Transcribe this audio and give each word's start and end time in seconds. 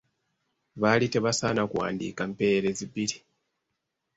Baali 0.81 1.07
tebasaana 1.13 1.63
kuwandiika 1.71 2.21
mpeerezi 2.31 2.85
bbiri. 2.89 3.17